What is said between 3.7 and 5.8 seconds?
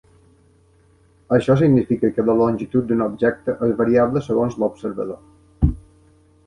variable segons l'observador.